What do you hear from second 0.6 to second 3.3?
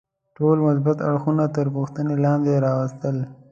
مثبت اړخونه تر پوښتنې لاندې راوستل.